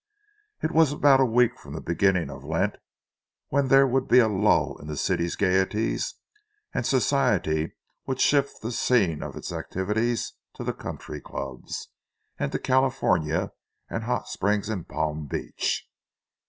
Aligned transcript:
It 0.63 0.71
was 0.71 0.91
about 0.91 1.19
a 1.21 1.25
week 1.25 1.59
from 1.59 1.73
the 1.75 1.79
beginning 1.79 2.31
of 2.31 2.43
Lent, 2.43 2.77
when 3.49 3.67
there 3.67 3.85
would 3.85 4.07
be 4.07 4.17
a 4.17 4.27
lull 4.27 4.79
in 4.81 4.87
the 4.87 4.97
city's 4.97 5.35
gaieties, 5.35 6.15
and 6.73 6.87
Society 6.87 7.73
would 8.07 8.19
shift 8.19 8.63
the 8.63 8.71
scene 8.71 9.21
of 9.21 9.35
its 9.35 9.51
activities 9.51 10.33
to 10.55 10.63
the 10.63 10.73
country 10.73 11.21
clubs, 11.21 11.89
and 12.39 12.51
to 12.51 12.57
California 12.57 13.51
and 13.91 14.05
Hot 14.05 14.27
Springs 14.27 14.69
and 14.69 14.87
Palm 14.87 15.27
Beach. 15.27 15.87